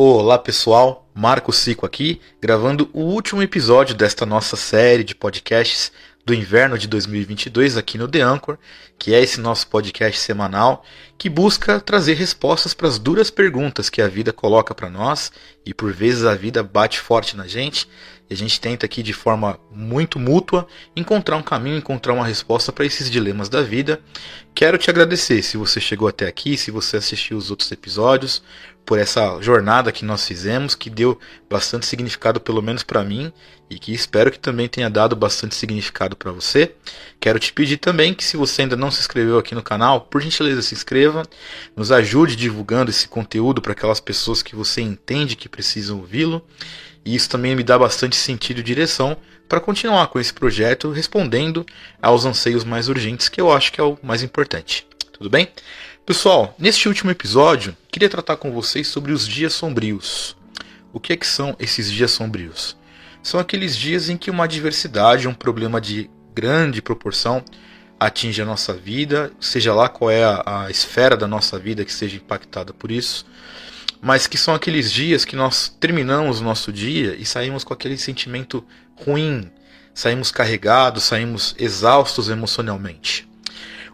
Olá 0.00 0.38
pessoal, 0.38 1.10
Marco 1.12 1.52
Cico 1.52 1.84
aqui, 1.84 2.20
gravando 2.40 2.88
o 2.92 3.00
último 3.00 3.42
episódio 3.42 3.96
desta 3.96 4.24
nossa 4.24 4.54
série 4.54 5.02
de 5.02 5.12
podcasts 5.12 5.90
do 6.24 6.32
inverno 6.32 6.78
de 6.78 6.86
2022 6.86 7.76
aqui 7.76 7.98
no 7.98 8.06
The 8.06 8.20
Anchor, 8.20 8.58
que 8.96 9.12
é 9.12 9.20
esse 9.20 9.40
nosso 9.40 9.66
podcast 9.66 10.20
semanal 10.20 10.84
que 11.16 11.28
busca 11.28 11.80
trazer 11.80 12.14
respostas 12.14 12.74
para 12.74 12.86
as 12.86 12.96
duras 12.96 13.28
perguntas 13.28 13.90
que 13.90 14.00
a 14.00 14.06
vida 14.06 14.32
coloca 14.32 14.72
para 14.72 14.88
nós 14.88 15.32
e 15.66 15.74
por 15.74 15.92
vezes 15.92 16.24
a 16.24 16.34
vida 16.36 16.62
bate 16.62 17.00
forte 17.00 17.36
na 17.36 17.48
gente 17.48 17.88
e 18.30 18.34
a 18.34 18.36
gente 18.36 18.60
tenta 18.60 18.84
aqui 18.84 19.02
de 19.02 19.12
forma 19.12 19.58
muito 19.70 20.18
mútua 20.18 20.66
encontrar 20.94 21.36
um 21.36 21.42
caminho, 21.42 21.78
encontrar 21.78 22.12
uma 22.12 22.26
resposta 22.26 22.70
para 22.70 22.84
esses 22.84 23.10
dilemas 23.10 23.48
da 23.48 23.62
vida. 23.62 24.00
Quero 24.54 24.76
te 24.76 24.90
agradecer 24.90 25.42
se 25.42 25.56
você 25.56 25.80
chegou 25.80 26.06
até 26.08 26.26
aqui, 26.26 26.56
se 26.56 26.70
você 26.70 26.98
assistiu 26.98 27.38
os 27.38 27.50
outros 27.50 27.72
episódios, 27.72 28.42
por 28.88 28.98
essa 28.98 29.38
jornada 29.42 29.92
que 29.92 30.02
nós 30.02 30.26
fizemos, 30.26 30.74
que 30.74 30.88
deu 30.88 31.20
bastante 31.46 31.84
significado 31.84 32.40
pelo 32.40 32.62
menos 32.62 32.82
para 32.82 33.04
mim 33.04 33.30
e 33.68 33.78
que 33.78 33.92
espero 33.92 34.30
que 34.30 34.38
também 34.38 34.66
tenha 34.66 34.88
dado 34.88 35.14
bastante 35.14 35.54
significado 35.54 36.16
para 36.16 36.32
você. 36.32 36.72
Quero 37.20 37.38
te 37.38 37.52
pedir 37.52 37.76
também 37.76 38.14
que 38.14 38.24
se 38.24 38.38
você 38.38 38.62
ainda 38.62 38.76
não 38.76 38.90
se 38.90 39.00
inscreveu 39.00 39.36
aqui 39.36 39.54
no 39.54 39.62
canal, 39.62 40.00
por 40.00 40.22
gentileza 40.22 40.62
se 40.62 40.74
inscreva, 40.74 41.22
nos 41.76 41.92
ajude 41.92 42.34
divulgando 42.34 42.90
esse 42.90 43.06
conteúdo 43.06 43.60
para 43.60 43.72
aquelas 43.72 44.00
pessoas 44.00 44.42
que 44.42 44.56
você 44.56 44.80
entende 44.80 45.36
que 45.36 45.50
precisam 45.50 45.98
ouvi-lo. 45.98 46.42
E 47.04 47.14
isso 47.14 47.28
também 47.28 47.54
me 47.54 47.62
dá 47.62 47.78
bastante 47.78 48.16
sentido 48.16 48.60
e 48.60 48.62
direção 48.62 49.18
para 49.46 49.60
continuar 49.60 50.06
com 50.06 50.18
esse 50.18 50.32
projeto, 50.32 50.90
respondendo 50.90 51.66
aos 52.00 52.24
anseios 52.24 52.64
mais 52.64 52.88
urgentes, 52.88 53.28
que 53.28 53.38
eu 53.38 53.52
acho 53.52 53.70
que 53.70 53.82
é 53.82 53.84
o 53.84 53.98
mais 54.02 54.22
importante. 54.22 54.86
Tudo 55.12 55.28
bem? 55.28 55.46
Pessoal, 56.08 56.54
neste 56.58 56.88
último 56.88 57.10
episódio, 57.10 57.76
queria 57.92 58.08
tratar 58.08 58.38
com 58.38 58.50
vocês 58.50 58.88
sobre 58.88 59.12
os 59.12 59.28
dias 59.28 59.52
sombrios. 59.52 60.34
O 60.90 60.98
que 60.98 61.12
é 61.12 61.16
que 61.18 61.26
são 61.26 61.54
esses 61.58 61.92
dias 61.92 62.12
sombrios? 62.12 62.78
São 63.22 63.38
aqueles 63.38 63.76
dias 63.76 64.08
em 64.08 64.16
que 64.16 64.30
uma 64.30 64.44
adversidade, 64.44 65.28
um 65.28 65.34
problema 65.34 65.82
de 65.82 66.08
grande 66.34 66.80
proporção 66.80 67.44
atinge 68.00 68.40
a 68.40 68.46
nossa 68.46 68.72
vida, 68.72 69.30
seja 69.38 69.74
lá 69.74 69.86
qual 69.86 70.10
é 70.10 70.24
a, 70.24 70.64
a 70.64 70.70
esfera 70.70 71.14
da 71.14 71.28
nossa 71.28 71.58
vida 71.58 71.84
que 71.84 71.92
seja 71.92 72.16
impactada 72.16 72.72
por 72.72 72.90
isso 72.90 73.26
mas 74.00 74.26
que 74.26 74.38
são 74.38 74.54
aqueles 74.54 74.90
dias 74.90 75.26
que 75.26 75.36
nós 75.36 75.68
terminamos 75.68 76.40
o 76.40 76.44
nosso 76.44 76.72
dia 76.72 77.16
e 77.18 77.26
saímos 77.26 77.64
com 77.64 77.74
aquele 77.74 77.98
sentimento 77.98 78.64
ruim, 78.96 79.50
saímos 79.92 80.30
carregados, 80.30 81.04
saímos 81.04 81.54
exaustos 81.58 82.30
emocionalmente. 82.30 83.27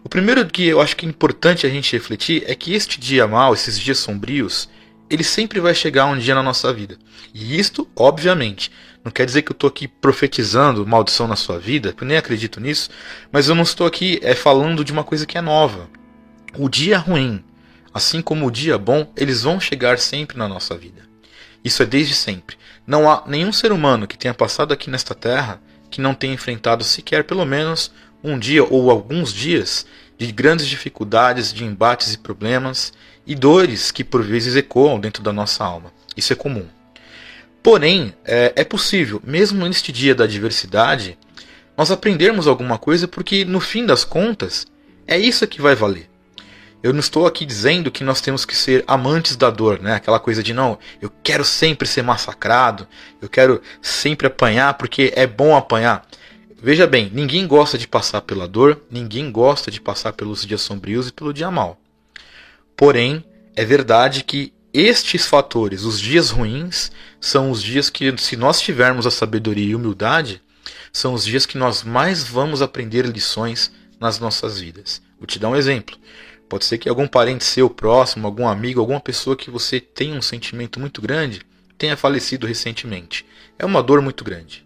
O 0.05 0.09
primeiro 0.09 0.45
que 0.45 0.67
eu 0.67 0.79
acho 0.79 0.95
que 0.95 1.03
é 1.03 1.09
importante 1.09 1.65
a 1.65 1.69
gente 1.69 1.91
refletir 1.91 2.43
é 2.45 2.53
que 2.53 2.75
este 2.75 2.99
dia 2.99 3.27
mal, 3.27 3.55
esses 3.55 3.79
dias 3.79 3.97
sombrios, 3.97 4.69
ele 5.09 5.23
sempre 5.23 5.59
vai 5.59 5.73
chegar 5.73 6.05
um 6.05 6.15
dia 6.15 6.35
na 6.35 6.43
nossa 6.43 6.71
vida. 6.71 6.95
E 7.33 7.59
isto, 7.59 7.89
obviamente, 7.95 8.71
não 9.03 9.11
quer 9.11 9.25
dizer 9.25 9.41
que 9.41 9.51
eu 9.51 9.55
estou 9.55 9.67
aqui 9.67 9.87
profetizando 9.87 10.85
maldição 10.85 11.27
na 11.27 11.35
sua 11.35 11.57
vida, 11.57 11.95
eu 11.99 12.05
nem 12.05 12.17
acredito 12.17 12.61
nisso, 12.61 12.91
mas 13.31 13.49
eu 13.49 13.55
não 13.55 13.63
estou 13.63 13.87
aqui 13.87 14.19
é, 14.21 14.35
falando 14.35 14.85
de 14.85 14.91
uma 14.91 15.03
coisa 15.03 15.25
que 15.25 15.39
é 15.39 15.41
nova. 15.41 15.89
O 16.55 16.69
dia 16.69 16.99
ruim, 16.99 17.43
assim 17.91 18.21
como 18.21 18.45
o 18.45 18.51
dia 18.51 18.77
bom, 18.77 19.11
eles 19.17 19.41
vão 19.41 19.59
chegar 19.59 19.97
sempre 19.97 20.37
na 20.37 20.47
nossa 20.47 20.77
vida. 20.77 21.01
Isso 21.63 21.81
é 21.81 21.85
desde 21.85 22.13
sempre. 22.13 22.57
Não 22.85 23.09
há 23.09 23.23
nenhum 23.25 23.51
ser 23.51 23.71
humano 23.71 24.05
que 24.05 24.19
tenha 24.19 24.35
passado 24.35 24.71
aqui 24.71 24.87
nesta 24.87 25.15
terra 25.15 25.59
que 25.89 25.99
não 25.99 26.13
tenha 26.13 26.33
enfrentado 26.33 26.83
sequer 26.83 27.23
pelo 27.23 27.43
menos 27.43 27.91
um 28.23 28.37
dia 28.37 28.63
ou 28.63 28.89
alguns 28.89 29.33
dias 29.33 29.85
de 30.17 30.31
grandes 30.31 30.67
dificuldades, 30.67 31.53
de 31.53 31.63
embates 31.63 32.13
e 32.13 32.17
problemas 32.17 32.93
e 33.25 33.35
dores 33.35 33.91
que 33.91 34.03
por 34.03 34.23
vezes 34.23 34.55
ecoam 34.55 34.99
dentro 34.99 35.21
da 35.21 35.33
nossa 35.33 35.63
alma. 35.63 35.91
Isso 36.15 36.31
é 36.31 36.35
comum. 36.35 36.67
Porém, 37.61 38.13
é, 38.23 38.53
é 38.55 38.63
possível, 38.63 39.21
mesmo 39.25 39.65
neste 39.65 39.91
dia 39.91 40.13
da 40.13 40.25
adversidade, 40.25 41.17
nós 41.75 41.91
aprendermos 41.91 42.47
alguma 42.47 42.77
coisa 42.77 43.07
porque 43.07 43.43
no 43.43 43.59
fim 43.59 43.85
das 43.85 44.03
contas 44.03 44.67
é 45.07 45.17
isso 45.17 45.47
que 45.47 45.61
vai 45.61 45.75
valer. 45.75 46.09
Eu 46.81 46.93
não 46.93 46.99
estou 46.99 47.25
aqui 47.25 47.45
dizendo 47.45 47.89
que 47.89 48.03
nós 48.03 48.21
temos 48.21 48.45
que 48.45 48.55
ser 48.55 48.83
amantes 48.85 49.35
da 49.35 49.49
dor, 49.49 49.81
né? 49.81 49.95
Aquela 49.95 50.19
coisa 50.19 50.43
de 50.43 50.53
não, 50.53 50.77
eu 51.01 51.11
quero 51.23 51.43
sempre 51.43 51.87
ser 51.87 52.03
massacrado, 52.03 52.87
eu 53.19 53.27
quero 53.27 53.59
sempre 53.81 54.27
apanhar 54.27 54.75
porque 54.75 55.11
é 55.15 55.25
bom 55.25 55.55
apanhar. 55.55 56.05
Veja 56.65 56.87
bem, 56.87 57.11
ninguém 57.13 57.45
gosta 57.45 57.77
de 57.77 57.87
passar 57.87 58.21
pela 58.21 58.47
dor, 58.47 58.81
ninguém 58.89 59.31
gosta 59.31 59.69
de 59.69 59.79
passar 59.79 60.13
pelos 60.13 60.43
dias 60.43 60.63
sombrios 60.63 61.07
e 61.07 61.13
pelo 61.13 61.31
dia 61.31 61.51
mal. 61.51 61.79
Porém, 62.75 63.23
é 63.55 63.63
verdade 63.63 64.23
que 64.23 64.51
estes 64.73 65.27
fatores, 65.27 65.83
os 65.83 66.01
dias 66.01 66.31
ruins, 66.31 66.91
são 67.21 67.51
os 67.51 67.61
dias 67.61 67.91
que, 67.91 68.17
se 68.17 68.35
nós 68.35 68.59
tivermos 68.59 69.05
a 69.05 69.11
sabedoria 69.11 69.63
e 69.63 69.75
humildade, 69.75 70.41
são 70.91 71.13
os 71.13 71.23
dias 71.23 71.45
que 71.45 71.55
nós 71.55 71.83
mais 71.83 72.23
vamos 72.23 72.63
aprender 72.63 73.05
lições 73.05 73.71
nas 73.99 74.17
nossas 74.17 74.59
vidas. 74.59 75.03
Vou 75.19 75.27
te 75.27 75.37
dar 75.37 75.49
um 75.49 75.55
exemplo. 75.55 75.95
Pode 76.49 76.65
ser 76.65 76.79
que 76.79 76.89
algum 76.89 77.07
parente 77.07 77.43
seu 77.43 77.69
próximo, 77.69 78.25
algum 78.25 78.47
amigo, 78.47 78.79
alguma 78.79 78.99
pessoa 78.99 79.35
que 79.35 79.51
você 79.51 79.79
tem 79.79 80.17
um 80.17 80.21
sentimento 80.21 80.79
muito 80.79 80.99
grande 80.99 81.41
tenha 81.77 81.95
falecido 81.95 82.47
recentemente. 82.47 83.23
É 83.59 83.65
uma 83.67 83.83
dor 83.83 84.01
muito 84.01 84.23
grande. 84.23 84.65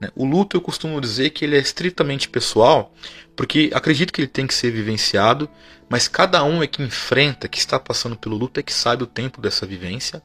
Né? 0.00 0.10
O 0.14 0.24
luto 0.24 0.56
eu 0.56 0.60
costumo 0.60 1.00
dizer 1.00 1.30
que 1.30 1.44
ele 1.44 1.56
é 1.56 1.60
estritamente 1.60 2.28
pessoal, 2.28 2.92
porque 3.36 3.70
acredito 3.72 4.12
que 4.12 4.20
ele 4.20 4.28
tem 4.28 4.46
que 4.46 4.54
ser 4.54 4.70
vivenciado, 4.70 5.48
mas 5.88 6.08
cada 6.08 6.42
um 6.42 6.62
é 6.62 6.66
que 6.66 6.82
enfrenta, 6.82 7.48
que 7.48 7.58
está 7.58 7.78
passando 7.78 8.16
pelo 8.16 8.36
luto, 8.36 8.58
é 8.58 8.62
que 8.62 8.72
sabe 8.72 9.02
o 9.02 9.06
tempo 9.06 9.40
dessa 9.40 9.66
vivência. 9.66 10.22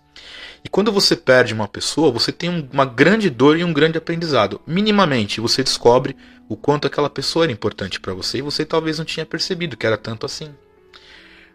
E 0.64 0.70
quando 0.70 0.92
você 0.92 1.16
perde 1.16 1.54
uma 1.54 1.68
pessoa, 1.68 2.12
você 2.12 2.32
tem 2.32 2.70
uma 2.72 2.86
grande 2.86 3.30
dor 3.30 3.58
e 3.58 3.64
um 3.64 3.74
grande 3.74 3.98
aprendizado. 3.98 4.62
Minimamente 4.66 5.42
você 5.42 5.64
descobre 5.64 6.16
o 6.48 6.56
quanto 6.56 6.88
aquela 6.88 7.10
pessoa 7.10 7.46
era 7.46 7.52
importante 7.52 8.00
para 8.00 8.14
você 8.14 8.40
e 8.40 8.42
você 8.42 8.66
talvez 8.66 8.98
não 8.98 9.06
tinha 9.06 9.26
percebido 9.26 9.78
que 9.78 9.86
era 9.86 9.98
tanto 9.98 10.26
assim 10.26 10.54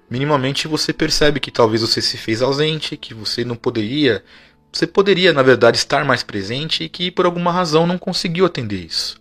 minimamente 0.09 0.69
você 0.69 0.93
percebe 0.93 1.41
que 1.41 1.51
talvez 1.51 1.83
você 1.83 2.01
se 2.01 2.17
fez 2.17 2.43
ausente, 2.43 2.97
que 2.97 3.15
você 3.15 3.45
não 3.45 3.57
poderia, 3.57 4.23
você 4.75 4.87
poderia 4.87 5.33
na 5.33 5.43
verdade 5.43 5.77
estar 5.77 6.05
mais 6.05 6.23
presente 6.23 6.85
e 6.85 6.89
que 6.89 7.11
por 7.11 7.25
alguma 7.25 7.53
razão 7.53 7.87
não 7.87 7.97
conseguiu 7.97 8.45
atender 8.45 8.85
isso. 8.85 9.21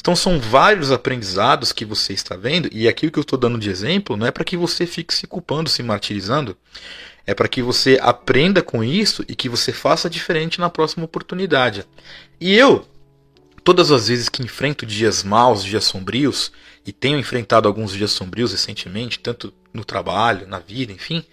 Então 0.00 0.16
são 0.16 0.40
vários 0.40 0.90
aprendizados 0.90 1.72
que 1.72 1.84
você 1.84 2.12
está 2.12 2.36
vendo 2.36 2.68
e 2.72 2.88
aqui 2.88 3.06
o 3.06 3.10
que 3.10 3.18
eu 3.18 3.22
estou 3.22 3.38
dando 3.38 3.58
de 3.58 3.70
exemplo 3.70 4.16
não 4.16 4.26
é 4.26 4.32
para 4.32 4.44
que 4.44 4.56
você 4.56 4.84
fique 4.84 5.14
se 5.14 5.28
culpando, 5.28 5.70
se 5.70 5.82
martirizando, 5.82 6.56
é 7.24 7.32
para 7.32 7.46
que 7.46 7.62
você 7.62 7.98
aprenda 8.02 8.62
com 8.62 8.82
isso 8.82 9.24
e 9.28 9.36
que 9.36 9.48
você 9.48 9.72
faça 9.72 10.10
diferente 10.10 10.58
na 10.58 10.68
próxima 10.68 11.04
oportunidade. 11.04 11.86
E 12.40 12.52
eu, 12.52 12.84
todas 13.62 13.92
as 13.92 14.08
vezes 14.08 14.28
que 14.28 14.42
enfrento 14.42 14.84
dias 14.84 15.22
maus, 15.22 15.62
dias 15.62 15.84
sombrios, 15.84 16.50
e 16.84 16.92
tenho 16.92 17.16
enfrentado 17.16 17.68
alguns 17.68 17.92
dias 17.92 18.10
sombrios 18.10 18.50
recentemente, 18.50 19.20
tanto 19.20 19.54
no 19.72 19.84
trabalho, 19.84 20.48
na 20.48 20.58
vida, 20.58 20.92
enfim, 20.92 21.24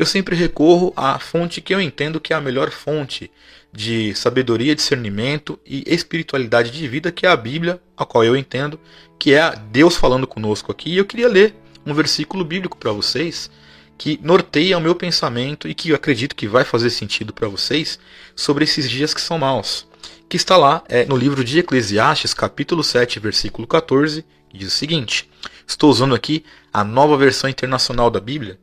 eu 0.00 0.06
sempre 0.06 0.34
recorro 0.34 0.94
à 0.96 1.18
fonte 1.18 1.60
que 1.60 1.74
eu 1.74 1.78
entendo 1.78 2.18
que 2.18 2.32
é 2.32 2.36
a 2.36 2.40
melhor 2.40 2.70
fonte 2.70 3.30
de 3.70 4.14
sabedoria, 4.14 4.74
discernimento 4.74 5.60
e 5.66 5.84
espiritualidade 5.86 6.70
de 6.70 6.88
vida, 6.88 7.12
que 7.12 7.26
é 7.26 7.28
a 7.28 7.36
Bíblia, 7.36 7.78
a 7.94 8.06
qual 8.06 8.24
eu 8.24 8.34
entendo 8.34 8.80
que 9.18 9.34
é 9.34 9.54
Deus 9.70 9.96
falando 9.96 10.26
conosco 10.26 10.72
aqui. 10.72 10.88
E 10.88 10.96
eu 10.96 11.04
queria 11.04 11.28
ler 11.28 11.54
um 11.84 11.92
versículo 11.92 12.42
bíblico 12.46 12.78
para 12.78 12.90
vocês 12.92 13.50
que 13.98 14.18
norteia 14.22 14.78
o 14.78 14.80
meu 14.80 14.94
pensamento 14.94 15.68
e 15.68 15.74
que 15.74 15.90
eu 15.90 15.96
acredito 15.96 16.34
que 16.34 16.48
vai 16.48 16.64
fazer 16.64 16.88
sentido 16.88 17.34
para 17.34 17.48
vocês 17.48 17.98
sobre 18.34 18.64
esses 18.64 18.88
dias 18.88 19.12
que 19.12 19.20
são 19.20 19.38
maus. 19.38 19.86
Que 20.30 20.38
está 20.38 20.56
lá 20.56 20.82
é, 20.88 21.04
no 21.04 21.14
livro 21.14 21.44
de 21.44 21.58
Eclesiastes, 21.58 22.32
capítulo 22.32 22.82
7, 22.82 23.20
versículo 23.20 23.68
14, 23.68 24.24
que 24.48 24.56
diz 24.56 24.68
o 24.68 24.76
seguinte: 24.78 25.28
Estou 25.66 25.90
usando 25.90 26.14
aqui 26.14 26.42
a 26.72 26.82
nova 26.82 27.18
versão 27.18 27.50
internacional 27.50 28.10
da 28.10 28.18
Bíblia. 28.18 28.58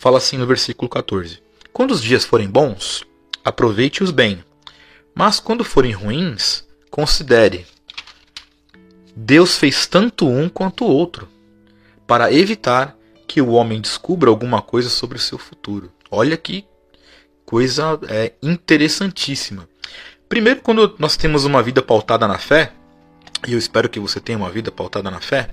Fala 0.00 0.16
assim 0.16 0.38
no 0.38 0.46
versículo 0.46 0.88
14: 0.88 1.42
Quando 1.74 1.90
os 1.90 2.02
dias 2.02 2.24
forem 2.24 2.48
bons, 2.48 3.04
aproveite-os 3.44 4.10
bem. 4.10 4.42
Mas 5.14 5.38
quando 5.38 5.62
forem 5.62 5.92
ruins, 5.92 6.66
considere. 6.90 7.66
Deus 9.14 9.58
fez 9.58 9.86
tanto 9.86 10.26
um 10.26 10.48
quanto 10.48 10.86
o 10.86 10.88
outro, 10.88 11.28
para 12.06 12.32
evitar 12.32 12.96
que 13.28 13.42
o 13.42 13.50
homem 13.50 13.78
descubra 13.78 14.30
alguma 14.30 14.62
coisa 14.62 14.88
sobre 14.88 15.18
o 15.18 15.20
seu 15.20 15.36
futuro. 15.36 15.92
Olha 16.10 16.34
que 16.38 16.64
coisa 17.44 18.00
é, 18.08 18.32
interessantíssima. 18.42 19.68
Primeiro, 20.30 20.62
quando 20.62 20.96
nós 20.98 21.14
temos 21.14 21.44
uma 21.44 21.62
vida 21.62 21.82
pautada 21.82 22.26
na 22.26 22.38
fé, 22.38 22.72
e 23.46 23.52
eu 23.52 23.58
espero 23.58 23.86
que 23.86 24.00
você 24.00 24.18
tenha 24.18 24.38
uma 24.38 24.50
vida 24.50 24.72
pautada 24.72 25.10
na 25.10 25.20
fé, 25.20 25.50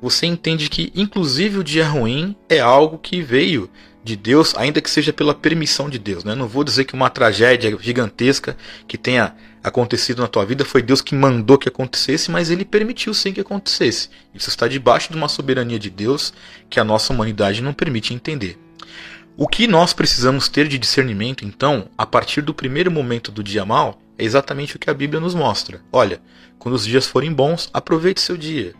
você 0.00 0.26
entende 0.26 0.68
que, 0.68 0.92
inclusive, 0.94 1.58
o 1.58 1.64
dia 1.64 1.86
ruim 1.86 2.36
é 2.48 2.60
algo 2.60 2.98
que 2.98 3.22
veio 3.22 3.70
de 4.04 4.16
Deus, 4.16 4.54
ainda 4.56 4.82
que 4.82 4.90
seja 4.90 5.12
pela 5.12 5.34
permissão 5.34 5.88
de 5.88 5.98
Deus. 5.98 6.24
Né? 6.24 6.34
Não 6.34 6.46
vou 6.46 6.62
dizer 6.62 6.84
que 6.84 6.94
uma 6.94 7.08
tragédia 7.08 7.76
gigantesca 7.80 8.54
que 8.86 8.98
tenha 8.98 9.34
acontecido 9.62 10.20
na 10.20 10.28
tua 10.28 10.44
vida 10.44 10.62
foi 10.62 10.82
Deus 10.82 11.00
que 11.00 11.14
mandou 11.14 11.56
que 11.56 11.70
acontecesse, 11.70 12.30
mas 12.30 12.50
ele 12.50 12.66
permitiu 12.66 13.14
sim 13.14 13.32
que 13.32 13.40
acontecesse. 13.40 14.10
Isso 14.34 14.50
está 14.50 14.68
debaixo 14.68 15.10
de 15.10 15.16
uma 15.16 15.26
soberania 15.26 15.78
de 15.78 15.88
Deus 15.88 16.34
que 16.68 16.78
a 16.78 16.84
nossa 16.84 17.14
humanidade 17.14 17.62
não 17.62 17.72
permite 17.72 18.12
entender. 18.12 18.58
O 19.36 19.48
que 19.48 19.66
nós 19.66 19.94
precisamos 19.94 20.48
ter 20.48 20.68
de 20.68 20.78
discernimento, 20.78 21.44
então, 21.44 21.88
a 21.96 22.04
partir 22.04 22.42
do 22.42 22.54
primeiro 22.54 22.90
momento 22.90 23.32
do 23.32 23.42
dia 23.42 23.64
mal, 23.64 23.98
é 24.18 24.24
exatamente 24.24 24.76
o 24.76 24.78
que 24.78 24.90
a 24.90 24.94
Bíblia 24.94 25.18
nos 25.18 25.34
mostra. 25.34 25.80
Olha, 25.90 26.20
quando 26.58 26.74
os 26.74 26.84
dias 26.86 27.06
forem 27.06 27.32
bons, 27.32 27.68
aproveite 27.72 28.20
seu 28.20 28.36
dia. 28.36 28.74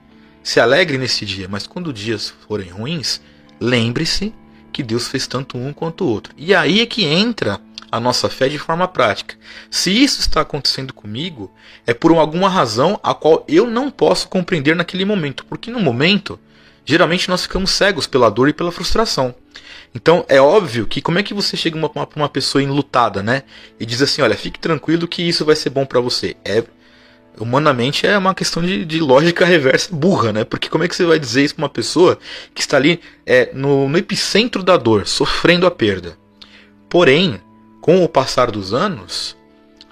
Se 0.45 0.61
alegre 0.61 0.99
nesse 0.99 1.25
dia, 1.25 1.49
mas 1.49 1.67
quando 1.67 1.87
os 1.87 1.99
dias 1.99 2.29
forem 2.47 2.69
ruins, 2.69 3.19
lembre-se 3.59 4.35
que 4.71 4.83
Deus 4.83 5.09
fez 5.09 5.27
tanto 5.27 5.57
um 5.57 5.73
quanto 5.73 6.05
o 6.05 6.09
outro. 6.09 6.35
E 6.37 6.55
aí 6.55 6.83
é 6.83 6.87
que 6.87 7.03
entra 7.03 7.59
a 7.91 7.99
nossa 7.99 8.29
fé 8.29 8.47
de 8.47 8.59
forma 8.59 8.87
prática. 8.87 9.37
Se 9.71 9.91
isso 9.91 10.21
está 10.21 10.43
acontecendo 10.43 10.93
comigo, 10.93 11.51
é 11.87 11.95
por 11.95 12.13
alguma 12.13 12.51
razão 12.51 13.01
a 13.03 13.15
qual 13.15 13.43
eu 13.49 13.67
não 13.67 13.91
posso 13.91 14.29
compreender 14.29 14.77
naquele 14.77 15.07
momento, 15.07 15.47
porque 15.47 15.71
no 15.71 15.81
momento, 15.81 16.39
geralmente 16.85 17.27
nós 17.31 17.45
ficamos 17.45 17.71
cegos 17.71 18.07
pela 18.07 18.31
dor 18.31 18.51
e 18.51 18.53
pela 18.53 18.71
frustração. 18.71 19.35
Então 19.95 20.27
é 20.29 20.43
óbvio 20.43 20.87
que 20.87 21.01
como 21.01 21.19
é 21.19 21.23
que 21.23 21.33
você 21.33 21.57
chega 21.57 21.79
para 21.89 22.03
uma, 22.03 22.09
uma, 22.17 22.29
pessoa 22.29 22.63
enlutada, 22.63 23.23
né? 23.23 23.45
E 23.81 23.87
diz 23.87 24.03
assim, 24.03 24.21
olha, 24.21 24.37
fique 24.37 24.59
tranquilo 24.59 25.09
que 25.09 25.23
isso 25.23 25.43
vai 25.45 25.57
ser 25.57 25.71
bom 25.71 25.87
para 25.87 26.01
você. 26.01 26.37
É 26.45 26.63
humanamente 27.39 28.07
é 28.07 28.17
uma 28.17 28.35
questão 28.35 28.63
de, 28.63 28.85
de, 28.85 29.01
lógica 29.01 29.45
reversa 29.45 29.95
burra, 29.95 30.33
né? 30.33 30.45
Porque 30.45 30.69
como 30.69 30.85
é 30.85 30.89
que 30.89 30.95
você 30.95 31.05
vai 31.05 31.19
dizer 31.19 31.45
isso 31.45 31.55
para 31.55 31.65
uma 31.65 31.69
pessoa 31.69 32.19
que 32.55 32.61
está 32.61 32.77
ali 32.77 33.01
é, 33.27 33.51
no, 33.53 33.89
no 33.89 33.99
epicentro 33.99 34.63
da 34.63 34.77
dor, 34.77 35.07
sofrendo 35.07 35.67
a 35.67 35.71
perda? 35.71 36.17
Porém, 36.89 37.41
com 37.81 38.05
o 38.05 38.09
passar 38.09 38.51
dos 38.51 38.73
anos, 38.73 39.37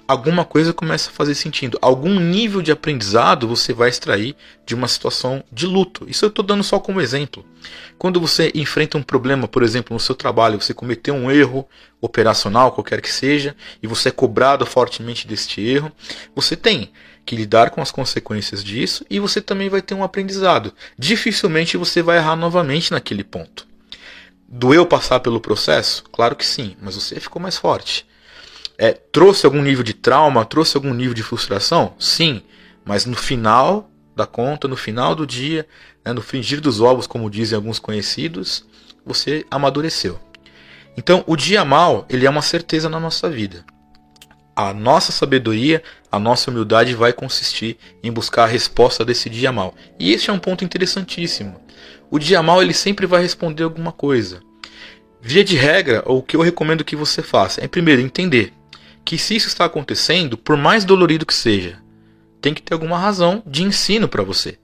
alguma 0.07 0.45
coisa 0.45 0.73
começa 0.73 1.09
a 1.09 1.13
fazer 1.13 1.35
sentido. 1.35 1.77
Algum 1.81 2.19
nível 2.19 2.61
de 2.61 2.71
aprendizado 2.71 3.47
você 3.47 3.73
vai 3.73 3.89
extrair 3.89 4.35
de 4.65 4.75
uma 4.75 4.87
situação 4.87 5.43
de 5.51 5.65
luto. 5.65 6.05
Isso 6.07 6.25
eu 6.25 6.29
estou 6.29 6.45
dando 6.45 6.63
só 6.63 6.79
como 6.79 7.01
exemplo. 7.01 7.45
Quando 7.97 8.19
você 8.19 8.51
enfrenta 8.55 8.97
um 8.97 9.03
problema, 9.03 9.47
por 9.47 9.63
exemplo, 9.63 9.93
no 9.93 9.99
seu 9.99 10.15
trabalho, 10.15 10.61
você 10.61 10.73
cometeu 10.73 11.13
um 11.13 11.31
erro 11.31 11.67
operacional, 12.01 12.71
qualquer 12.71 13.01
que 13.01 13.11
seja, 13.11 13.55
e 13.81 13.87
você 13.87 14.09
é 14.09 14.11
cobrado 14.11 14.65
fortemente 14.65 15.27
deste 15.27 15.61
erro, 15.61 15.91
você 16.35 16.55
tem 16.55 16.91
que 17.25 17.35
lidar 17.35 17.69
com 17.69 17.81
as 17.81 17.91
consequências 17.91 18.63
disso 18.63 19.05
e 19.09 19.19
você 19.19 19.41
também 19.41 19.69
vai 19.69 19.81
ter 19.81 19.93
um 19.93 20.03
aprendizado. 20.03 20.73
Dificilmente 20.97 21.77
você 21.77 22.01
vai 22.01 22.17
errar 22.17 22.35
novamente 22.35 22.91
naquele 22.91 23.23
ponto. 23.23 23.67
Doeu 24.47 24.85
passar 24.85 25.19
pelo 25.19 25.39
processo? 25.39 26.03
Claro 26.11 26.35
que 26.35 26.45
sim, 26.45 26.75
mas 26.81 26.95
você 26.95 27.19
ficou 27.19 27.41
mais 27.41 27.57
forte. 27.57 28.05
É, 28.77 28.91
trouxe 28.91 29.45
algum 29.45 29.61
nível 29.61 29.83
de 29.83 29.93
trauma, 29.93 30.45
trouxe 30.45 30.77
algum 30.77 30.93
nível 30.93 31.13
de 31.13 31.23
frustração? 31.23 31.93
Sim, 31.97 32.41
mas 32.83 33.05
no 33.05 33.15
final 33.15 33.89
da 34.15 34.25
conta, 34.25 34.67
no 34.67 34.75
final 34.75 35.15
do 35.15 35.25
dia, 35.25 35.67
né, 36.05 36.13
no 36.13 36.21
fingir 36.21 36.61
dos 36.61 36.81
ovos, 36.81 37.07
como 37.07 37.29
dizem 37.29 37.55
alguns 37.55 37.79
conhecidos, 37.79 38.65
você 39.05 39.45
amadureceu. 39.49 40.19
Então, 40.95 41.23
o 41.25 41.35
dia 41.35 41.65
mal, 41.65 42.05
ele 42.09 42.25
é 42.25 42.29
uma 42.29 42.41
certeza 42.41 42.87
na 42.87 42.99
nossa 42.99 43.29
vida. 43.29 43.65
A 44.55 44.73
nossa 44.73 45.11
sabedoria, 45.11 45.81
a 46.13 46.19
nossa 46.19 46.51
humildade 46.51 46.93
vai 46.93 47.11
consistir 47.11 47.75
em 48.03 48.11
buscar 48.11 48.43
a 48.43 48.47
resposta 48.47 49.03
desse 49.03 49.31
dia 49.31 49.51
mal. 49.51 49.73
E 49.97 50.13
este 50.13 50.29
é 50.29 50.33
um 50.33 50.37
ponto 50.37 50.63
interessantíssimo. 50.63 51.59
O 52.11 52.19
dia 52.19 52.43
mal 52.43 52.61
ele 52.61 52.71
sempre 52.71 53.07
vai 53.07 53.23
responder 53.23 53.63
alguma 53.63 53.91
coisa. 53.91 54.39
Via 55.19 55.43
de 55.43 55.55
regra, 55.55 56.03
o 56.05 56.21
que 56.21 56.35
eu 56.35 56.41
recomendo 56.41 56.85
que 56.85 56.95
você 56.95 57.23
faça 57.23 57.65
é 57.65 57.67
primeiro 57.67 57.99
entender 57.99 58.53
que 59.03 59.17
se 59.17 59.35
isso 59.35 59.47
está 59.47 59.65
acontecendo, 59.65 60.37
por 60.37 60.55
mais 60.55 60.85
dolorido 60.85 61.25
que 61.25 61.33
seja, 61.33 61.79
tem 62.39 62.53
que 62.53 62.61
ter 62.61 62.75
alguma 62.75 62.99
razão 62.99 63.41
de 63.47 63.63
ensino 63.63 64.07
para 64.07 64.21
você. 64.21 64.59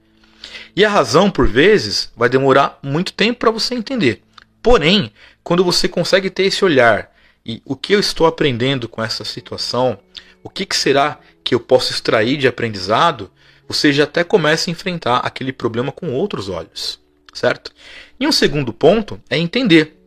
E 0.75 0.85
a 0.85 0.89
razão, 0.89 1.31
por 1.31 1.47
vezes, 1.47 2.11
vai 2.15 2.29
demorar 2.29 2.77
muito 2.83 3.11
tempo 3.11 3.39
para 3.39 3.49
você 3.49 3.73
entender. 3.73 4.21
Porém, 4.61 5.11
quando 5.43 5.63
você 5.63 5.87
consegue 5.87 6.29
ter 6.29 6.43
esse 6.43 6.63
olhar 6.63 7.11
e 7.43 7.59
o 7.65 7.75
que 7.75 7.93
eu 7.93 7.99
estou 7.99 8.27
aprendendo 8.27 8.87
com 8.87 9.01
essa 9.01 9.25
situação, 9.25 9.97
o 10.43 10.49
que, 10.49 10.65
que 10.65 10.75
será 10.75 11.19
que 11.43 11.53
eu 11.53 11.59
posso 11.59 11.91
extrair 11.91 12.37
de 12.37 12.47
aprendizado, 12.47 13.31
você 13.67 13.91
já 13.93 14.03
até 14.03 14.23
começa 14.23 14.69
a 14.69 14.71
enfrentar 14.71 15.17
aquele 15.17 15.53
problema 15.53 15.91
com 15.91 16.13
outros 16.13 16.49
olhos 16.49 16.99
certo? 17.33 17.71
E 18.19 18.27
um 18.27 18.31
segundo 18.31 18.73
ponto 18.73 19.19
é 19.29 19.37
entender 19.37 19.97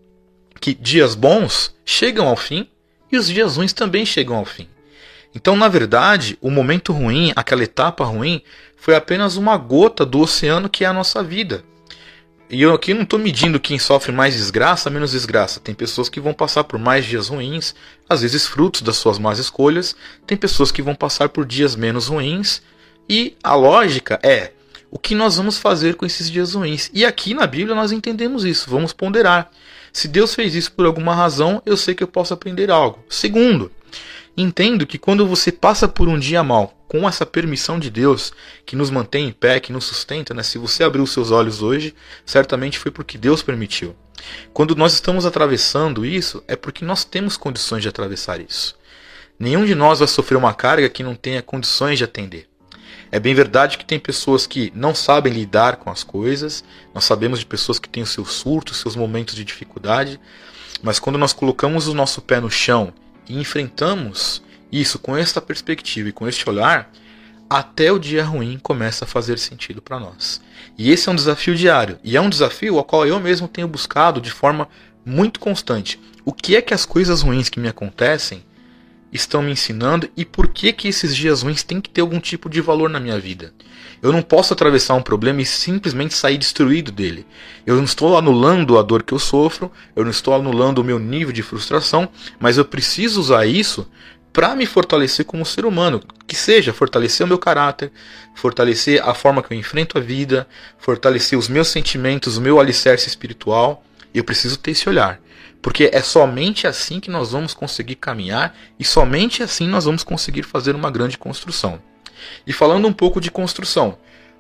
que 0.61 0.75
dias 0.75 1.15
bons 1.15 1.75
chegam 1.85 2.29
ao 2.29 2.37
fim 2.37 2.69
e 3.11 3.17
os 3.17 3.27
dias 3.27 3.57
ruins 3.57 3.73
também 3.73 4.07
chegam 4.07 4.37
ao 4.37 4.45
fim. 4.45 4.69
Então, 5.35 5.57
na 5.57 5.67
verdade, 5.67 6.37
o 6.41 6.51
momento 6.51 6.93
ruim, 6.93 7.33
aquela 7.35 7.65
etapa 7.65 8.05
ruim, 8.05 8.43
foi 8.77 8.95
apenas 8.95 9.37
uma 9.37 9.57
gota 9.57 10.05
do 10.05 10.21
oceano 10.21 10.69
que 10.69 10.85
é 10.85 10.89
a 10.89 10.93
nossa 10.93 11.23
vida. 11.23 11.65
E 12.53 12.61
eu 12.61 12.75
aqui 12.75 12.93
não 12.93 13.01
estou 13.01 13.19
medindo 13.19 13.59
quem 13.59 13.79
sofre 13.79 14.13
mais 14.13 14.35
desgraça, 14.35 14.91
menos 14.91 15.13
desgraça. 15.13 15.59
Tem 15.59 15.75
pessoas 15.75 16.11
que 16.11 16.21
vão 16.21 16.35
passar 16.35 16.65
por 16.65 16.79
mais 16.79 17.07
dias 17.07 17.29
ruins, 17.29 17.75
às 18.07 18.21
vezes 18.21 18.47
frutos 18.47 18.83
das 18.83 18.99
suas 18.99 19.19
más 19.19 19.39
escolhas. 19.39 19.97
Tem 20.27 20.37
pessoas 20.37 20.71
que 20.71 20.83
vão 20.83 20.95
passar 20.95 21.31
por 21.31 21.47
dias 21.47 21.75
menos 21.75 22.09
ruins. 22.09 22.61
E 23.09 23.35
a 23.43 23.55
lógica 23.55 24.21
é: 24.23 24.53
o 24.91 24.99
que 24.99 25.15
nós 25.15 25.39
vamos 25.39 25.57
fazer 25.57 25.95
com 25.95 26.05
esses 26.05 26.31
dias 26.31 26.53
ruins. 26.53 26.91
E 26.93 27.07
aqui 27.07 27.33
na 27.33 27.47
Bíblia 27.47 27.75
nós 27.75 27.91
entendemos 27.91 28.45
isso, 28.45 28.69
vamos 28.69 28.93
ponderar. 28.93 29.51
Se 29.91 30.07
Deus 30.07 30.35
fez 30.35 30.55
isso 30.55 30.73
por 30.73 30.85
alguma 30.85 31.15
razão, 31.15 31.63
eu 31.65 31.75
sei 31.75 31.95
que 31.95 32.03
eu 32.03 32.09
posso 32.09 32.35
aprender 32.35 32.71
algo. 32.71 33.03
Segundo, 33.09 33.73
entendo 34.37 34.87
que 34.87 34.99
quando 34.99 35.27
você 35.27 35.51
passa 35.51 35.89
por 35.89 36.07
um 36.07 36.19
dia 36.19 36.43
mal, 36.43 36.82
com 36.93 37.09
essa 37.09 37.25
permissão 37.25 37.79
de 37.79 37.89
Deus, 37.89 38.35
que 38.67 38.77
nos 38.77 38.91
mantém 38.91 39.27
em 39.27 39.33
pé, 39.33 39.59
que 39.59 39.73
nos 39.73 39.87
sustenta, 39.87 40.35
né? 40.35 40.43
se 40.43 40.59
você 40.59 40.85
abriu 40.85 41.07
seus 41.07 41.31
olhos 41.31 41.63
hoje, 41.63 41.95
certamente 42.27 42.79
foi 42.79 42.91
porque 42.91 43.17
Deus 43.17 43.43
permitiu. 43.43 43.97
Quando 44.53 44.77
nós 44.77 44.93
estamos 44.93 45.25
atravessando 45.25 46.05
isso, 46.05 46.45
é 46.47 46.55
porque 46.55 46.85
nós 46.85 47.03
temos 47.03 47.39
condições 47.39 47.81
de 47.81 47.89
atravessar 47.89 48.43
isso. 48.43 48.77
Nenhum 49.39 49.65
de 49.65 49.75
nós 49.75 50.01
vai 50.01 50.07
sofrer 50.07 50.37
uma 50.37 50.53
carga 50.53 50.87
que 50.91 51.03
não 51.03 51.15
tenha 51.15 51.41
condições 51.41 51.97
de 51.97 52.05
atender. 52.05 52.47
É 53.11 53.19
bem 53.19 53.35
verdade 53.35 53.79
que 53.79 53.87
tem 53.87 53.99
pessoas 53.99 54.47
que 54.47 54.71
não 54.75 54.95
sabem 54.95 55.33
lidar 55.33 55.77
com 55.77 55.89
as 55.89 56.05
coisas, 56.05 56.63
nós 56.93 57.05
sabemos 57.05 57.39
de 57.39 57.47
pessoas 57.47 57.79
que 57.79 57.89
têm 57.89 58.03
os 58.03 58.11
seus 58.11 58.33
surtos, 58.33 58.77
seus 58.77 58.95
momentos 58.95 59.35
de 59.35 59.47
dificuldade, 59.47 60.21
mas 60.83 60.99
quando 60.99 61.19
nós 61.19 61.33
colocamos 61.33 61.89
o 61.89 61.95
nosso 61.95 62.21
pé 62.21 62.39
no 62.39 62.51
chão 62.51 62.93
e 63.27 63.41
enfrentamos 63.41 64.43
isso 64.73 64.99
com 64.99 65.17
esta 65.17 65.41
perspectiva 65.41 66.09
e 66.09 66.13
com 66.13 66.27
este 66.27 66.49
olhar, 66.49 66.91
até 67.49 67.93
o 67.93 67.99
dia 67.99 68.25
ruim 68.25 68.59
começa 68.63 69.05
a 69.05 69.09
fazer 69.09 69.39
sentido 69.39 69.83
para 69.83 70.01
nós. 70.01 70.41
E 70.79 70.91
esse 70.91 71.09
é 71.09 71.13
um 71.13 71.17
desafio 71.17 71.55
diário, 71.55 71.99
e 72.03 72.17
é 72.17 72.21
um 72.21 72.31
desafio 72.31 72.79
ao 72.79 72.85
qual 72.85 73.07
eu 73.07 73.21
mesmo 73.21 73.47
tenho 73.47 73.69
buscado 73.69 74.23
de 74.23 74.31
forma 74.31 74.67
muito 75.05 75.39
constante. 75.39 76.01
O 76.25 76.33
que 76.33 76.57
é 76.57 76.63
que 76.63 76.73
as 76.73 76.87
coisas 76.87 77.21
ruins 77.21 77.51
que 77.51 77.61
me 77.61 77.69
acontecem 77.69 78.43
estão 79.13 79.43
me 79.43 79.53
ensinando 79.53 80.09
e 80.17 80.25
por 80.25 80.49
que 80.49 80.73
que 80.73 80.89
esses 80.89 81.15
dias 81.15 81.43
ruins 81.43 81.63
têm 81.63 81.81
que 81.81 81.91
ter 81.91 82.01
algum 82.01 82.19
tipo 82.19 82.49
de 82.49 82.63
valor 82.63 82.89
na 82.89 82.99
minha 82.99 83.19
vida. 83.19 83.53
Eu 84.01 84.11
não 84.11 84.23
posso 84.23 84.53
atravessar 84.53 84.95
um 84.95 85.03
problema 85.03 85.43
e 85.43 85.47
simplesmente 85.47 86.15
sair 86.15 86.39
destruído 86.39 86.91
dele. 86.91 87.27
Eu 87.67 87.77
não 87.77 87.85
estou 87.85 88.17
anulando 88.17 88.79
a 88.79 88.83
dor 88.83 89.03
que 89.03 89.13
eu 89.13 89.19
sofro, 89.19 89.71
eu 89.95 90.03
não 90.03 90.11
estou 90.11 90.35
anulando 90.35 90.79
o 90.79 90.85
meu 90.85 90.99
nível 90.99 91.33
de 91.33 91.43
frustração, 91.43 92.09
mas 92.41 92.57
eu 92.57 92.65
preciso 92.65 93.21
usar 93.21 93.47
isso 93.47 93.87
para 94.33 94.57
me 94.57 94.65
fortalecer 94.65 95.27
como 95.27 95.45
ser 95.45 95.67
humano, 95.67 96.01
que 96.27 96.35
seja 96.35 96.73
fortalecer 96.73 97.25
o 97.25 97.29
meu 97.29 97.39
caráter, 97.39 97.93
fortalecer 98.35 99.03
a 99.07 99.13
forma 99.13 99.43
que 99.43 99.53
eu 99.53 99.59
enfrento 99.59 99.99
a 99.99 100.01
vida, 100.01 100.49
fortalecer 100.79 101.39
os 101.39 101.49
meus 101.49 101.69
sentimentos, 101.69 102.37
o 102.37 102.41
meu 102.41 102.59
alicerce 102.59 103.09
espiritual. 103.09 103.85
Eu 104.15 104.25
preciso 104.25 104.59
ter 104.59 104.71
esse 104.71 104.89
olhar. 104.89 105.21
Porque 105.61 105.91
é 105.93 106.03
somente 106.03 106.67
assim 106.67 106.99
que 106.99 107.11
nós 107.11 107.31
vamos 107.33 107.55
conseguir 107.55 107.95
caminhar 107.95 108.57
e 108.79 108.85
somente 108.85 109.43
assim 109.43 109.69
nós 109.69 109.85
vamos 109.85 110.03
conseguir 110.03 110.43
fazer 110.43 110.75
uma 110.75 110.91
grande 110.91 111.17
construção. 111.17 111.81
E 112.47 112.53
falando 112.53 112.89
um 112.89 112.93
pouco 112.93 113.21
de 113.21 113.31
construção, 113.31 113.99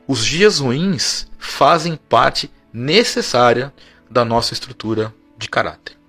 os 0.08 0.24
dias 0.24 0.58
ruins 0.58 1.28
fazem 1.38 1.96
parte 2.08 2.50
necessária 2.72 3.72
da 4.10 4.24
nossa 4.24 4.52
estrutura 4.52 5.14
de 5.38 5.48
caráter. 5.48 6.01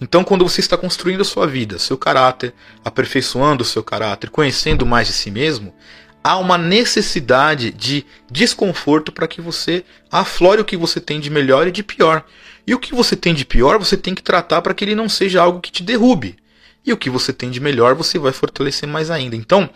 Então, 0.00 0.24
quando 0.24 0.46
você 0.46 0.60
está 0.60 0.76
construindo 0.76 1.20
a 1.20 1.24
sua 1.24 1.46
vida, 1.46 1.78
seu 1.78 1.96
caráter, 1.96 2.52
aperfeiçoando 2.84 3.62
o 3.62 3.66
seu 3.66 3.82
caráter, 3.82 4.28
conhecendo 4.30 4.84
mais 4.84 5.06
de 5.06 5.12
si 5.12 5.30
mesmo, 5.30 5.74
há 6.22 6.36
uma 6.38 6.58
necessidade 6.58 7.70
de 7.70 8.04
desconforto 8.30 9.12
para 9.12 9.28
que 9.28 9.40
você 9.40 9.84
aflore 10.10 10.60
o 10.60 10.64
que 10.64 10.76
você 10.76 11.00
tem 11.00 11.20
de 11.20 11.30
melhor 11.30 11.68
e 11.68 11.72
de 11.72 11.82
pior. 11.82 12.24
E 12.66 12.74
o 12.74 12.78
que 12.78 12.94
você 12.94 13.14
tem 13.14 13.34
de 13.34 13.44
pior, 13.44 13.78
você 13.78 13.96
tem 13.96 14.14
que 14.14 14.22
tratar 14.22 14.62
para 14.62 14.72
que 14.72 14.84
ele 14.84 14.94
não 14.94 15.08
seja 15.08 15.42
algo 15.42 15.60
que 15.60 15.70
te 15.70 15.82
derrube. 15.82 16.36
E 16.84 16.92
o 16.92 16.96
que 16.96 17.10
você 17.10 17.32
tem 17.32 17.50
de 17.50 17.60
melhor, 17.60 17.94
você 17.94 18.18
vai 18.18 18.32
fortalecer 18.32 18.88
mais 18.88 19.10
ainda. 19.10 19.36
Então, 19.36 19.68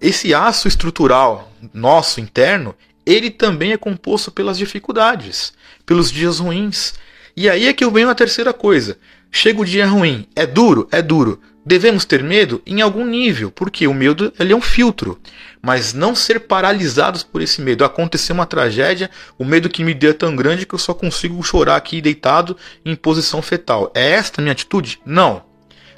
esse 0.00 0.34
aço 0.34 0.68
estrutural 0.68 1.52
nosso 1.72 2.20
interno, 2.20 2.74
ele 3.06 3.30
também 3.30 3.72
é 3.72 3.76
composto 3.76 4.30
pelas 4.30 4.58
dificuldades, 4.58 5.52
pelos 5.84 6.10
dias 6.10 6.38
ruins. 6.38 6.94
E 7.36 7.48
aí 7.48 7.66
é 7.66 7.72
que 7.72 7.84
eu 7.84 7.90
venho 7.90 8.08
a 8.08 8.14
terceira 8.14 8.52
coisa. 8.52 8.98
Chega 9.36 9.60
o 9.60 9.64
dia 9.64 9.84
ruim, 9.84 10.28
é 10.36 10.46
duro, 10.46 10.88
é 10.92 11.02
duro. 11.02 11.40
Devemos 11.66 12.04
ter 12.04 12.22
medo 12.22 12.62
em 12.64 12.80
algum 12.80 13.04
nível, 13.04 13.50
porque 13.50 13.84
o 13.84 13.92
medo 13.92 14.32
ele 14.38 14.52
é 14.52 14.56
um 14.56 14.60
filtro, 14.60 15.20
mas 15.60 15.92
não 15.92 16.14
ser 16.14 16.38
paralisados 16.38 17.24
por 17.24 17.42
esse 17.42 17.60
medo. 17.60 17.84
Aconteceu 17.84 18.32
uma 18.32 18.46
tragédia, 18.46 19.10
o 19.36 19.44
medo 19.44 19.68
que 19.68 19.82
me 19.82 19.92
deu 19.92 20.10
é 20.10 20.14
tão 20.14 20.36
grande 20.36 20.64
que 20.64 20.72
eu 20.72 20.78
só 20.78 20.94
consigo 20.94 21.42
chorar 21.42 21.74
aqui 21.74 22.00
deitado 22.00 22.56
em 22.84 22.94
posição 22.94 23.42
fetal. 23.42 23.90
É 23.92 24.10
esta 24.10 24.40
a 24.40 24.42
minha 24.42 24.52
atitude? 24.52 25.00
Não. 25.04 25.42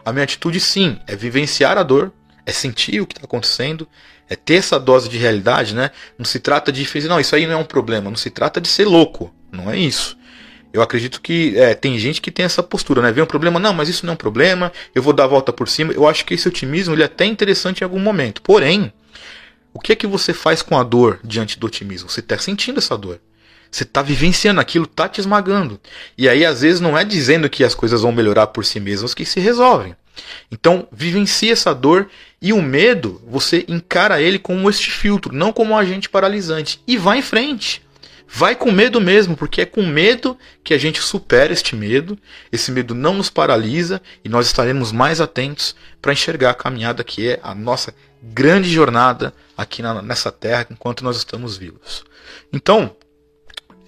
A 0.03 0.15
minha 0.15 0.25
atitude 0.25 0.59
sim 0.59 0.99
é 1.07 1.15
vivenciar 1.15 1.77
a 1.77 1.83
dor, 1.83 2.15
é 2.47 2.53
sentir 2.53 3.03
o 3.03 3.07
que 3.07 3.13
está 3.13 3.27
acontecendo, 3.27 3.87
é 4.31 4.35
ter 4.35 4.55
essa 4.55 4.81
dose 4.81 5.11
de 5.11 5.19
realidade, 5.19 5.75
né? 5.75 5.91
Não 6.19 6.25
se 6.25 6.41
trata 6.41 6.73
de 6.73 6.89
não, 7.07 7.21
isso 7.21 7.37
aí 7.37 7.47
não 7.47 7.53
é 7.53 7.57
um 7.59 7.65
problema, 7.65 8.09
não 8.09 8.17
se 8.17 8.31
trata 8.31 8.63
de 8.63 8.69
ser 8.69 8.87
louco, 8.87 9.31
não 9.53 9.71
é 9.71 9.79
isso. 9.79 10.17
Eu 10.77 10.83
acredito 10.83 11.23
que 11.23 11.59
é, 11.59 11.75
tem 11.75 11.99
gente 11.99 12.21
que 12.21 12.31
tem 12.31 12.45
essa 12.45 12.63
postura, 12.63 13.01
né? 13.01 13.11
Vê 13.11 13.23
um 13.23 13.27
problema, 13.27 13.59
não, 13.59 13.73
mas 13.73 13.89
isso 13.89 14.05
não 14.05 14.13
é 14.13 14.15
um 14.15 14.19
problema, 14.19 14.71
eu 14.95 15.03
vou 15.03 15.15
dar 15.15 15.25
a 15.25 15.27
volta 15.27 15.51
por 15.51 15.71
cima. 15.71 15.95
Eu 15.95 16.07
acho 16.07 16.23
que 16.27 16.35
esse 16.35 16.47
otimismo 16.47 16.95
ele 16.95 17.01
é 17.01 17.07
até 17.07 17.25
interessante 17.25 17.81
em 17.81 17.85
algum 17.85 17.99
momento. 17.99 18.43
Porém, 18.43 18.93
o 19.73 19.81
que 19.81 19.93
é 19.93 19.97
que 19.97 20.07
você 20.07 20.35
faz 20.35 20.61
com 20.61 20.79
a 20.79 20.83
dor 20.83 21.19
diante 21.25 21.59
do 21.59 21.67
otimismo? 21.67 22.11
Você 22.11 22.21
está 22.21 22.37
sentindo 22.37 22.77
essa 22.77 22.95
dor. 22.95 23.19
Você 23.71 23.85
está 23.85 24.03
vivenciando 24.03 24.61
aquilo, 24.61 24.85
está 24.85 25.09
te 25.09 25.19
esmagando. 25.19 25.81
E 26.17 26.29
aí, 26.29 26.45
às 26.45 26.61
vezes, 26.61 26.79
não 26.79 26.97
é 26.97 27.07
dizendo 27.07 27.49
que 27.49 27.65
as 27.65 27.75
coisas 27.75 28.03
vão 28.03 28.13
melhorar 28.13 28.49
por 28.49 28.63
si 28.63 28.79
mesmas 28.79 29.15
que 29.15 29.25
se 29.25 29.41
resolvem. 29.41 29.97
Então, 30.53 30.87
vivencie 30.93 31.53
essa 31.53 31.75
dor 31.75 32.07
e 32.41 32.53
o 32.53 32.61
medo, 32.61 33.23
você 33.27 33.65
encara 33.67 34.21
ele 34.21 34.39
como 34.39 34.69
este 34.69 34.91
filtro, 34.91 35.35
não 35.35 35.55
como 35.55 35.73
um 35.73 35.79
agente 35.79 36.11
paralisante. 36.11 36.83
E 36.87 36.99
vá 36.99 37.17
em 37.17 37.23
frente. 37.23 37.81
Vai 38.29 38.57
com 38.57 38.73
medo 38.73 39.01
mesmo, 39.01 39.37
porque 39.37 39.61
é 39.61 39.67
com 39.67 39.87
medo 39.87 40.37
que 40.65 40.75
a 40.75 40.79
gente 40.79 41.01
supera 41.01 41.53
este 41.53 41.77
medo. 41.77 42.19
Esse 42.51 42.73
medo 42.73 42.95
não 42.95 43.15
nos 43.15 43.31
paralisa 43.31 44.03
e 44.25 44.29
nós 44.29 44.47
estaremos 44.47 44.93
mais 44.93 45.21
atentos 45.21 45.77
para 46.03 46.13
enxergar 46.13 46.51
a 46.51 46.55
caminhada 46.55 47.05
que 47.05 47.29
é 47.29 47.41
a 47.43 47.55
nossa 47.55 47.95
grande 48.23 48.71
jornada 48.71 49.33
aqui 49.57 49.81
na, 49.81 50.03
nessa 50.03 50.33
terra 50.33 50.67
enquanto 50.71 51.05
nós 51.05 51.17
estamos 51.17 51.57
vivos. 51.57 52.05
Então, 52.53 52.97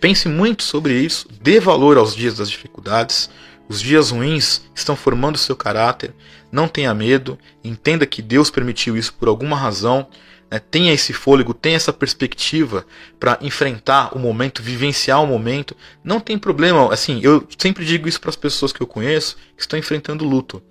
pense 0.01 0.29
muito 0.29 0.63
sobre 0.63 0.95
isso, 0.95 1.29
dê 1.41 1.59
valor 1.59 1.99
aos 1.99 2.15
dias 2.15 2.37
das 2.37 2.49
dificuldades. 2.49 3.29
Os 3.69 3.83
dias 3.83 4.11
ruins 4.11 4.63
estão 4.75 4.97
formando 4.97 5.37
seu 5.37 5.55
caráter. 5.55 6.15
Não 6.51 6.67
tenha 6.67 6.95
medo, 6.95 7.39
entenda 7.63 8.07
que 8.07 8.23
Deus 8.23 8.51
permitiu 8.51 8.97
isso 8.97 9.13
por 9.13 9.29
alguma 9.29 9.57
razão 9.57 10.09
né, 10.51 10.59
tenha 10.59 10.93
esse 10.93 11.13
fôlego, 11.13 11.53
tenha 11.53 11.77
essa 11.77 11.93
perspectiva 11.93 12.87
para 13.21 13.39
enfrentar 13.41 14.17
o 14.17 14.19
momento, 14.19 14.63
vivenciar 14.63 15.23
o 15.23 15.27
momento, 15.27 15.77
não 16.03 16.21
tem 16.21 16.39
problema. 16.39 16.93
Assim, 16.93 17.21
eu 17.23 17.47
sempre 17.59 17.85
digo 17.85 18.09
isso 18.09 18.21
para 18.21 18.31
as 18.31 18.37
pessoas 18.37 18.73
que 18.73 18.81
eu 18.81 18.87
conheço 18.87 19.37
que 19.57 19.63
estão 19.63 19.79
enfrentando 19.79 20.25
luto. 20.25 20.63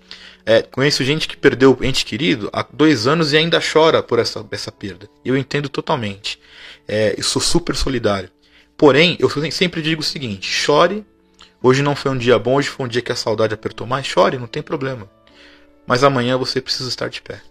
É, 0.46 0.62
conheço 0.62 1.04
gente 1.04 1.28
que 1.28 1.36
perdeu 1.36 1.78
ente 1.82 2.06
querido 2.06 2.50
há 2.54 2.66
dois 2.72 3.06
anos 3.06 3.34
e 3.34 3.38
ainda 3.38 3.62
chora 3.62 4.02
por 4.02 4.18
essa, 4.18 4.46
essa 4.50 4.72
perda. 4.72 5.10
Eu 5.24 5.38
entendo 5.38 5.68
totalmente. 5.68 6.40
É, 6.88 7.16
eu 7.18 7.24
sou 7.24 7.42
super 7.42 7.76
solidário. 7.76 8.30
Porém, 8.78 9.18
eu 9.20 9.30
sempre 9.52 9.82
digo 9.82 10.02
o 10.02 10.06
seguinte: 10.06 10.50
chore. 10.50 11.06
Hoje 11.62 11.82
não 11.82 11.96
foi 11.96 12.12
um 12.12 12.18
dia 12.18 12.38
bom, 12.38 12.56
hoje 12.56 12.70
foi 12.70 12.86
um 12.86 12.90
dia 12.90 13.02
que 13.02 13.12
a 13.12 13.16
saudade 13.16 13.54
apertou 13.54 13.88
mais. 13.88 14.06
Chore, 14.06 14.38
não 14.38 14.46
tem 14.46 14.62
problema. 14.62 15.10
Mas 15.88 16.04
amanhã 16.04 16.38
você 16.38 16.62
precisa 16.62 16.88
estar 16.88 17.10
de 17.10 17.20
pé. 17.20 17.42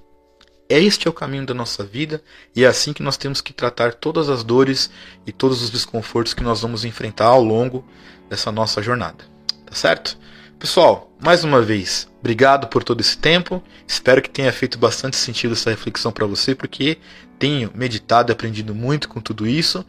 Este 0.69 1.07
é 1.07 1.11
o 1.11 1.15
caminho 1.15 1.47
da 1.47 1.55
nossa 1.55 1.85
vida 1.85 2.23
e 2.55 2.65
é 2.65 2.67
assim 2.67 2.93
que 2.93 3.03
nós 3.03 3.17
temos 3.17 3.41
que 3.41 3.53
tratar 3.53 3.95
todas 3.95 4.29
as 4.29 4.43
dores 4.43 4.91
e 5.27 5.33
todos 5.33 5.63
os 5.63 5.71
desconfortos 5.71 6.35
que 6.35 6.43
nós 6.43 6.61
vamos 6.61 6.85
enfrentar 6.85 7.27
ao 7.27 7.43
longo 7.43 7.85
dessa 8.29 8.51
nossa 8.51 8.83
jornada. 8.83 9.25
Tá 9.65 9.75
certo? 9.75 10.19
Pessoal, 10.59 11.13
mais 11.21 11.45
uma 11.45 11.61
vez, 11.61 12.09
obrigado 12.19 12.67
por 12.69 12.83
todo 12.83 13.01
esse 13.01 13.17
tempo. 13.17 13.63
Espero 13.87 14.23
que 14.23 14.31
tenha 14.31 14.53
feito 14.53 14.79
bastante 14.79 15.17
sentido 15.17 15.53
essa 15.53 15.71
reflexão 15.71 16.11
para 16.11 16.27
você, 16.27 16.55
porque 16.55 16.99
tenho 17.39 17.71
meditado 17.75 18.31
e 18.31 18.35
aprendido 18.35 18.75
muito 18.75 19.09
com 19.09 19.21
tudo 19.21 19.47
isso. 19.47 19.85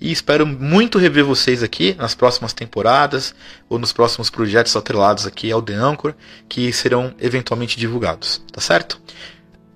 E 0.00 0.10
espero 0.10 0.46
muito 0.46 0.98
rever 0.98 1.24
vocês 1.24 1.62
aqui 1.62 1.94
nas 1.94 2.14
próximas 2.14 2.52
temporadas 2.52 3.34
ou 3.68 3.78
nos 3.78 3.92
próximos 3.92 4.30
projetos 4.30 4.74
atrelados 4.76 5.26
aqui 5.26 5.50
ao 5.50 5.62
The 5.62 5.74
Anchor, 5.74 6.14
que 6.48 6.72
serão 6.72 7.14
eventualmente 7.18 7.78
divulgados. 7.78 8.42
Tá 8.52 8.60
certo? 8.60 9.00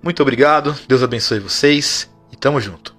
Muito 0.02 0.23
obrigado, 0.23 0.76
Deus 0.87 1.02
abençoe 1.02 1.40
vocês 1.40 2.11
e 2.33 2.37
tamo 2.37 2.61
junto. 2.61 2.98